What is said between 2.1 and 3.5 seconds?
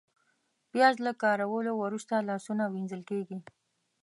لاسونه وینځل کېږي